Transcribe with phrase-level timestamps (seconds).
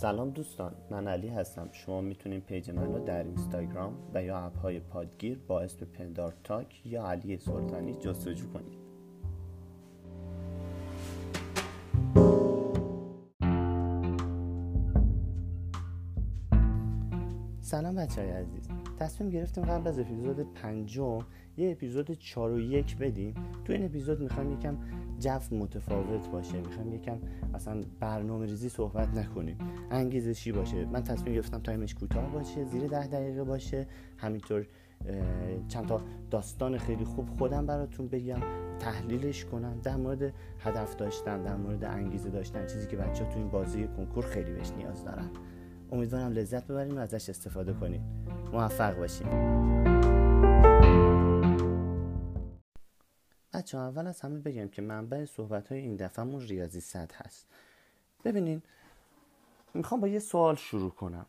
[0.00, 1.68] سلام دوستان من علی هستم.
[1.72, 6.34] شما می‌تونید page من رو در اینستاگرام و یا app های پادگیر با اسم پندار
[6.44, 8.78] تاک یا علی سلطانی جستجو کنید.
[17.60, 18.79] سلام بچه های عزیز.
[19.00, 21.18] تصمیم گرفتیم قبل از اپیزود پنجم
[21.56, 23.34] یه اپیزود چار و یک بدیم.
[23.64, 24.76] تو این اپیزود می‌خوایم یکم
[25.18, 26.60] جو متفاوت باشه.
[26.60, 27.18] می‌خوایم یکم
[27.54, 29.58] اصلا برنامه ریزی صحبت نکنیم.
[29.90, 30.84] انگیزشی باشه.
[30.84, 33.86] من تصمیم گرفتم time ش کوتاه باشه زیر ده دقیقه باشه.
[34.18, 34.66] همینطور
[35.68, 38.40] چند تا داستان خیلی خوب خودم براتون بگم
[38.78, 39.80] تحلیلش کنم.
[39.82, 43.88] در مورد هدف داشتن در مورد انگیزه داشتن چیزی که بچه ها تو این بازی
[43.96, 45.30] کنکور خیلی بهش نیاز دارن.
[45.92, 49.28] امیدوارم لذت ببریم و ازش استفاده کنیم موفق باشیم
[53.52, 57.46] بچه اول از همه بگم که منبع صحبت های این دفعهمون ریاضی صد هست.
[58.24, 58.62] ببینین
[59.74, 61.26] می‌خوام با یه سوال شروع کنم.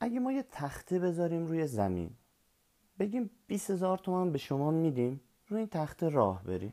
[0.00, 2.10] اگه ما یه تخته بذاریم روی زمین
[2.98, 6.72] بگیم 20 هزار تومن به شما میدیم روی این تخته راه بریم.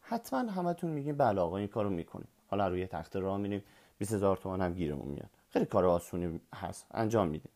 [0.00, 2.28] حتما همتون میگیم بله آقا این کارو می‌کنیم.
[2.46, 3.62] حالا روی تخته راه میریم
[3.98, 5.39] 20 هزار تومن هم گیرمون میاد.
[5.50, 6.86] خیلی کار آسونی هست.
[6.90, 7.52] انجام میدیم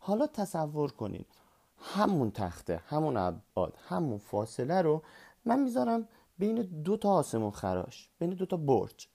[0.00, 1.26] حالا تصور کنید
[1.78, 5.02] همون تخته همون ابعاد همون فاصله رو
[5.44, 9.08] من می‌ذارم بین دو تا آسمون خراش بین دو تا برج.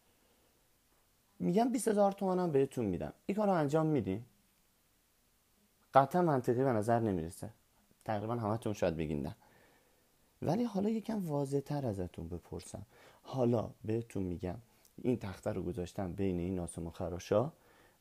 [1.39, 3.13] میگم 20 هزار تومنم بهتون میدم.
[3.25, 4.25] این کار رو انجام میدین؟
[5.93, 7.49] قطعا منطقی به نظر نمی‌رسه.
[8.05, 9.35] تقریبا همتون شاید بگین نه.
[10.41, 12.85] ولی حالا یکم واضح تر ازتون بپرسم.
[13.23, 14.57] حالا بهتون میگم
[14.97, 17.51] این تخته رو گذاشتم بین این آسمون خراشا.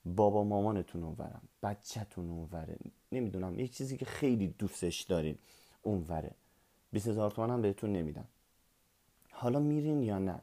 [0.06, 2.76] بابا مامانتون اونورم بچهتون اونوره.
[3.12, 5.38] نمی‌دونم یک چیزی که خیلی دوستش دارین
[5.82, 6.30] اونوره.
[6.92, 8.24] 20 هزار تومن هم بهتون نمیدم.
[9.30, 10.40] حالا میرین یا نه؟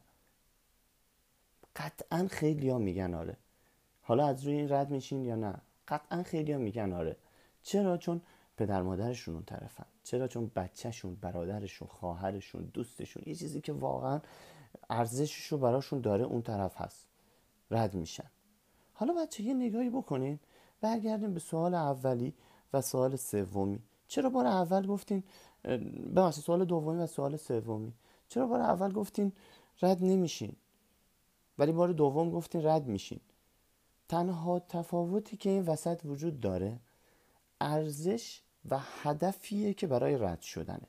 [1.75, 3.37] قطعا خیلی ها میگن آره.
[4.01, 5.53] حالا از روی این رد میشین یا نه؟
[5.87, 7.17] قطعا خیلی ها میگن آره.
[7.63, 8.21] چرا؟ چون
[8.57, 9.85] پدر مادرشون اون طرفن.
[10.03, 14.21] چرا؟ چون بچهشون برادرشون خواهرشون دوستشون یه چیزی که واقعا
[14.89, 17.07] ارزشش رو براشون داره اون طرف هست.
[17.71, 18.29] رد میشن.
[19.01, 20.39] حالا بچه یه نگاهی بکنین.
[20.81, 22.33] برگردیم به سوال اولی
[22.73, 23.79] و سوال سومی.
[24.07, 25.23] چرا بار اول گفتین
[26.15, 27.93] ببخشید سوال دومی و سوال سومی.
[28.27, 29.31] چرا بار اول گفتین
[29.81, 30.55] رد نمیشین؟
[31.57, 33.19] ولی بار دوم گفتین رد میشین.
[34.09, 36.79] تنها تفاوتی که این وسط وجود داره
[37.61, 40.87] ارزش و هدفیه که برای رد شدنه.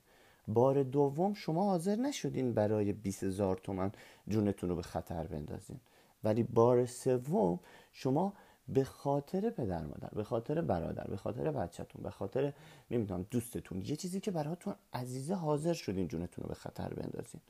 [0.49, 3.93] بار دوم شما حاضر نشدین برای 20 هزار تومن
[4.29, 5.81] جونتون رو به خطر بندازین.
[6.25, 7.61] ولی بار سوم
[7.93, 8.33] شما
[8.69, 12.53] به خاطر پدر مادر به خاطر برادر به خاطر بچهتون به خاطر
[12.91, 17.41] نمی‌دونم دوستتون یه چیزی که براتون عزیزه حاضر شدین جونتون رو به خطر بندازین.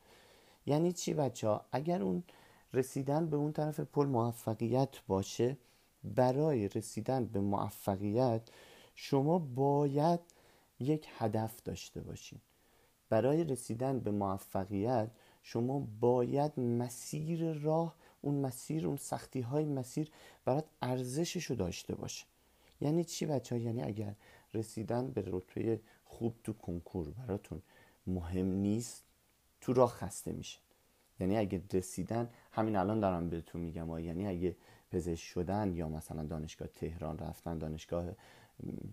[0.66, 2.22] یعنی چی بچه ها اگر اون
[2.72, 5.56] رسیدن به اون طرف پل موفقیت باشه
[6.04, 8.42] برای رسیدن به موفقیت
[8.94, 10.20] شما باید
[10.80, 12.38] یک هدف داشته باشین.
[13.08, 15.10] برای رسیدن به موفقیت
[15.42, 20.10] شما باید مسیر راه اون مسیر اون سختی های مسیر
[20.44, 22.26] برات ارزشش رو داشته باشه.
[22.80, 24.14] یعنی چی بچه؟ یعنی اگر
[24.54, 27.62] رسیدن به رتبه خوب تو کنکور براتون
[28.06, 29.04] مهم نیست
[29.60, 30.58] تو راه خسته میشه
[31.20, 34.56] یعنی اگه رسیدن همین الان دارم بهتون میگم یعنی اگه
[34.90, 38.04] پزشک شدن یا مثلا دانشگاه تهران رفتن دانشگاه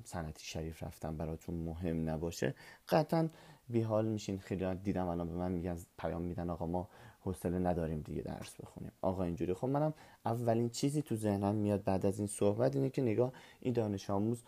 [0.04, 2.56] صنعتی شریف رفتن براتون مهم نباشه
[2.90, 3.30] قطعا
[3.70, 4.40] بیحال میشین.
[4.40, 6.90] خیلی دیدم الان به من میگن پیام میدن آقا ما
[7.22, 8.92] حوصله نداریم دیگه درس بخونیم.
[9.02, 9.54] آقا اینجوری.
[9.54, 9.94] خب منم
[10.26, 14.44] اولین چیزی تو ذهنم میاد بعد از این صحبت اینه که نگاه این دانش آموز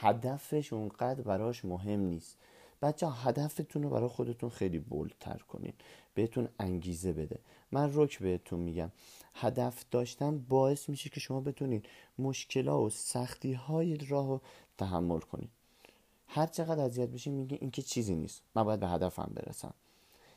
[0.00, 2.38] هدفش اونقدر براش مهم نیست.
[2.82, 5.72] بچه هدفتون رو برای خودتون خیلی بولتر کنین.
[6.14, 7.38] بهتون انگیزه بده.
[7.72, 8.90] من رک بهتون میگم.
[9.34, 11.82] هدف داشتن باعث میشه که شما بتونین
[12.18, 14.40] مشکلات و سختی های راه رو
[14.78, 15.48] تحمل کنین.
[16.26, 18.42] هر چقدر اذیت بشین میگه این که چیزی نیست.
[18.54, 19.74] من باید به هدفم برسم.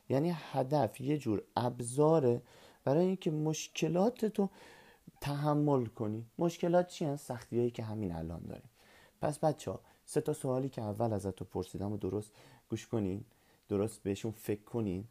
[0.10, 2.42] یعنی هدف یه جور ابزاره
[2.84, 4.50] برای اینکه مشکلات تو
[5.22, 6.26] تحمل کنی.
[6.38, 8.70] مشکلات چی هست سختی هایی که همین الان داریم.
[9.22, 12.32] پس بچه ها سه تا سوالی که اول ازت تو پرسیدم و درست
[12.70, 13.26] گوش کنین
[13.70, 15.08] درست بهشون فکر کنین.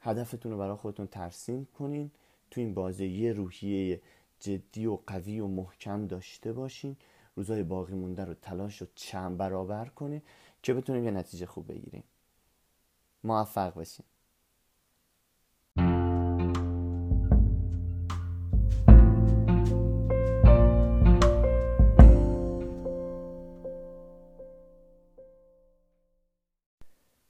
[0.00, 2.10] هدفتون رو برای خودتون ترسیم کنین.
[2.50, 4.00] تو این بازی یه روحیه
[4.40, 6.96] جدی و قوی و محکم داشته باشین.
[7.36, 10.22] روزای باقی مونده رو تلاش رو چند برابر کنین
[10.62, 12.04] که بتونیم یه نتیجه خوب بگیریم.
[13.24, 14.06] موفق باشین.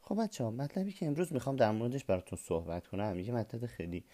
[0.00, 4.04] خب بچه ها مطلبی که امروز می‌خوام در موردش براتون صحبت کنم یه مطلب خیلی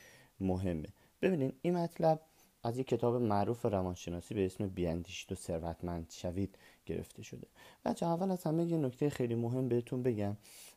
[0.40, 0.88] مهمه.
[1.22, 2.20] ببینین این مطلب
[2.62, 7.46] از یک کتاب معروف روانشناسی به اسم بیاندیشید و ثروتمند شوید گرفته شده.
[7.84, 10.36] بچه اول از همه یه نکته خیلی مهم بهتون بگم.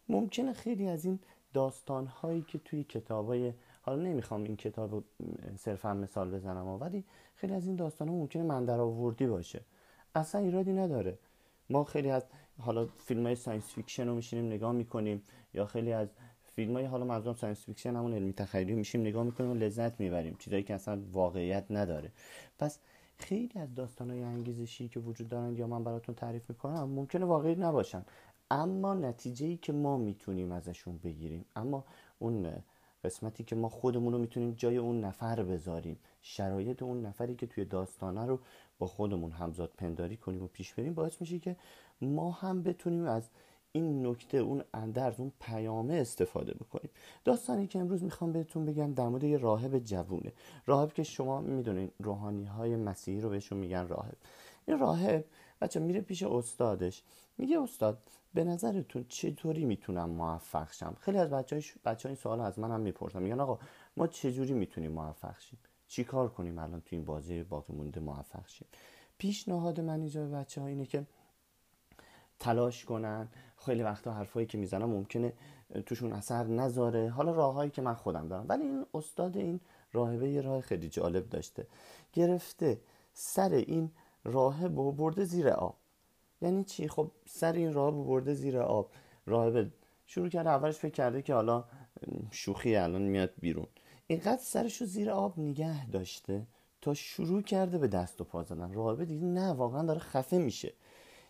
[0.09, 1.19] ممکنه خیلی از این
[1.53, 5.03] داستان هایی که توی کتاب های حالا نمی‌خوام این کتاب
[5.57, 7.03] صرفا مثال بزنم ولی
[7.35, 9.61] خیلی از این داستان ها ممکنه من در آوردی باشه.
[10.15, 11.17] اصلا ایرادی نداره.
[11.69, 12.23] ما خیلی از
[12.59, 15.23] حالا فیلم های science fiction رو میشینیم نگاه می‌کنیم
[15.53, 16.07] یا خیلی از
[16.55, 20.35] فیلم های حالا منظورم science fiction همون علمی تخیلی میشینیم نگاه می‌کنیم و لذت می‌بریم.
[20.39, 22.11] چیزایی که اصلا واقعیت نداره.
[22.59, 22.79] پس
[23.17, 27.55] خیلی از داستان های انگیزشی که وجود دارن یا من براتون تعریف می‌کنم ممکنه واقعی
[27.55, 28.05] نباشن.
[28.51, 31.85] اما نتیجه ای که ما می‌تونیم ازشون بگیریم اما
[32.19, 32.53] اون
[33.03, 37.65] قسمتی که ما خودمون رو می‌تونیم جای اون نفر بذاریم شرایط اون نفری که توی
[37.65, 38.39] داستانه رو
[38.79, 41.55] با خودمون همزاد پنداری کنیم و پیش بریم باعث میشه که
[42.01, 43.29] ما هم بتونیم از
[43.71, 46.89] این نکته اون اندرز اون پیامه استفاده بکنیم.
[47.25, 50.33] داستانی که امروز می‌خوام بهتون بگم در مورد یه راهب جوونه.
[50.65, 54.17] راهب که شما می‌دونین روحانی های مسیحی رو بهشون میگن راهب.
[54.67, 55.25] این راهب
[55.61, 57.03] بچه میره پیش استادش.
[57.37, 57.97] میگه استاد
[58.33, 62.79] به نظرتون چطوری می‌تونم موفق شم؟ خیلی از بچه, بچه این سوال از من هم
[62.79, 63.59] می‌پرسن میگن آقا
[63.97, 68.47] ما چجوری می‌تونیم موفق شیم؟ چی کار کنیم الان تو این بازی باقی مونده موفق
[68.47, 68.67] شیم؟
[69.17, 71.05] پیشنهاد من اینجا به بچه اینه که
[72.39, 73.27] تلاش کنن.
[73.57, 75.33] خیلی وقتا حرفایی که می‌زنم ممکنه
[75.85, 77.09] توشون اثر نذاره.
[77.09, 78.45] حالا راههایی که من خودم دارم.
[78.49, 79.59] ولی این استاد این
[79.93, 81.67] راهبه یه راه خیلی جالب داشته.
[82.13, 82.81] گرفته
[83.13, 83.91] سر این
[84.23, 85.75] راهب و برده زیر آب.
[86.41, 88.91] یعنی چی؟ خب سر این راهب برده زیر آب.
[89.25, 89.71] راهب
[90.05, 91.63] شروع کرده اولش فکر کرده که حالا
[92.31, 93.67] شوخی الان میاد بیرون.
[94.07, 96.47] اینقدر سرش رو زیر آب نگه داشته
[96.81, 98.73] تا شروع کرده به دست و پا زدن.
[98.73, 100.73] راهبه دیگه نه واقعا داره خفه میشه.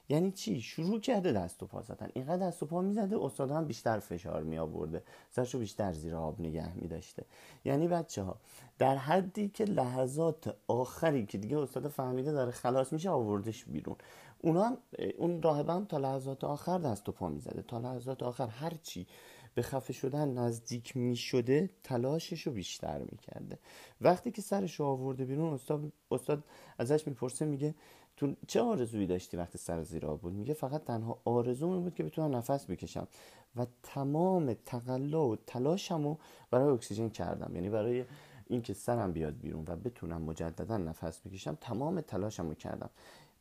[0.10, 2.10] یعنی چی؟ شروع کرده دست و پا زدن.
[2.14, 6.42] اینقدر دست و پا می‌زده استاد هم بیشتر فشار می آورده سرشو بیشتر زیر آب
[6.42, 7.26] نگه می داشته
[7.66, 8.36] یعنی بچه ها
[8.80, 13.96] در حدی که لحظات آخری که دیگه استاد فهمیده داره خلاص میشه آوردش بیرون.
[14.42, 14.78] اونا
[15.18, 17.62] اون راهبه هم تا لحظات آخر دست و پا می‌زده.
[17.62, 19.08] تا لحظات آخر هرچی
[19.56, 23.60] به خفه شدن نزدیک می شده تلاشش رو بیشتر می‌کرده.
[24.02, 26.44] وقتی که سرش رو آورده بیرون استاد, استاد
[26.78, 27.76] ازش می‌پرسه میگه
[28.18, 32.04] تو چه آرزویی داشتی وقتی سر زیر آب بود؟ میگه فقط تنها آرزوم بود که
[32.04, 33.08] بتونم نفس بکشم
[33.56, 36.18] و تمام تقلا و تلاشم رو
[36.52, 37.56] برای اکسیژن کردم.
[37.56, 38.06] یعنی برای
[38.48, 42.90] اینکه سرم بیاد بیرون و بتونم مجددا نفس بکشم تمام تلاشم رو کردم.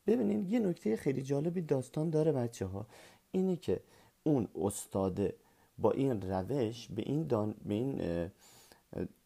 [0.07, 2.87] ببینید یه نکته خیلی جالبی داستان داره بچه ها
[3.31, 3.83] اینه که
[4.23, 5.35] اون استاده
[5.77, 7.55] با این روش به این, دان...
[7.65, 8.29] به این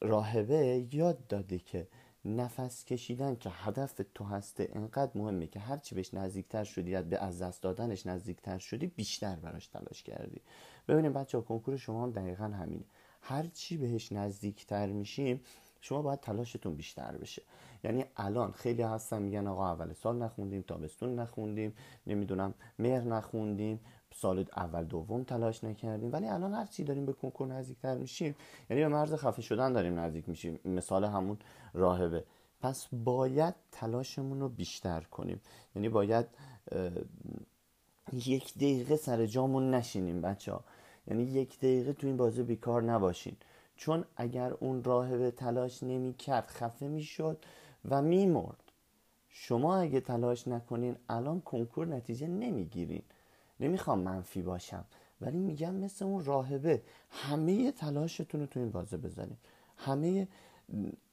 [0.01, 1.87] راهبه یاد داده که
[2.25, 7.41] نفس کشیدن که هدف تو هسته انقدر مهمه که هرچی بهش نزدیکتر شدی به از
[7.41, 10.41] دست دادنش نزدیکتر شدی بیشتر براش تلاش کردی.
[10.87, 12.85] ببینیم بچه ها کنکور شما هم دقیقا همینه.
[13.21, 15.41] هرچی بهش نزدیکتر میشیم
[15.83, 17.41] شما باید تلاشتون بیشتر بشه.
[17.83, 21.73] یعنی الان خیلی هستن میگن آقا اول سال نخوندیم تابستون نخوندیم
[22.07, 23.79] نمی‌دونم مهر نخوندیم
[24.13, 26.11] سال اول دوم تلاش نکردیم.
[26.11, 28.35] ولی الان هر چی داریم به کنکور نزدیکتر میشیم
[28.69, 30.59] یعنی به مرز خفه شدن داریم نزدیک میشیم.
[30.65, 31.37] مثال همون
[31.73, 32.23] راهبه.
[32.61, 35.41] پس باید تلاشمون رو بیشتر کنیم.
[35.75, 36.25] یعنی باید
[38.13, 40.63] یک دقیقه سر جامون نشینیم بچه ها
[41.07, 43.35] یعنی یک دقیقه تو این بازی بیکار نباشین.
[43.75, 47.45] چون اگر اون راهبه تلاش نمی‌کرد خفه می‌شد
[47.89, 48.63] و میمرد.
[49.29, 53.03] شما اگه تلاش نکنین الان کنکور نتیجه نمی‌گیرین.
[53.59, 54.85] نمی‌خوام منفی باشم
[55.21, 56.81] ولی میگم مثل اون راهبه.
[57.09, 59.37] همه تلاشتون رو تو این بازه بذارین.
[59.77, 60.27] همه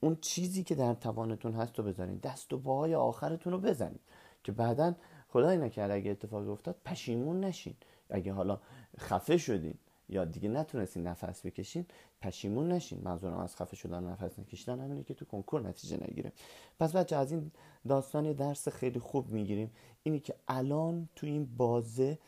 [0.00, 2.18] اون چیزی که در توانتون هست رو بذارین.
[2.18, 3.99] دست و پاهای آخرتون رو بزنین.
[4.44, 4.94] که بعدا
[5.28, 7.75] خدای نکرد اگه اتفاقی افتاد پشیمون نشین.
[8.11, 8.61] اگه حالا
[8.99, 9.75] خفه شدین.
[10.11, 11.87] یا دیگه نتونستین نفس بکشین
[12.23, 13.00] پشیمون نشین.
[13.05, 16.33] منظورم از خفه شدن نفس نکشیدن همینه که تو کنکور نتیجه نگیره
[16.81, 17.50] پس بچه از این
[17.88, 19.71] داستان درس خیلی خوب می‌گیریم.
[20.02, 22.19] اینی که الان تو این بازه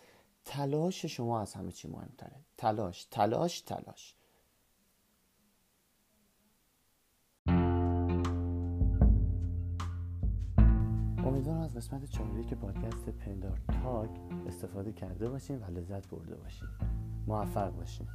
[0.45, 2.37] تلاش شما از همه چی مهمتره.
[2.57, 4.15] تلاش تلاش تلاش.
[11.27, 14.11] امیدوارم از قسمت چهاری که پادکست پندار تاک
[14.47, 16.69] استفاده کرده باشین و لذت برده باشین.
[17.27, 18.07] موفق باشین.